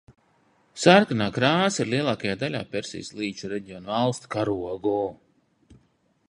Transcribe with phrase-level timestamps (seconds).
[0.85, 4.97] Sarkanā krāsa ir lielākajā daļā Persijas līča reģiona valstu karogu.